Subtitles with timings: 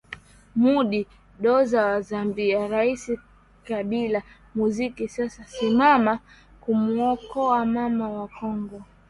[0.55, 1.07] mudi
[1.43, 3.11] dosa wa zambia rais
[3.67, 4.23] kabila
[4.55, 6.19] muziki sasa simama
[6.61, 8.81] kumuokoa mama wa congo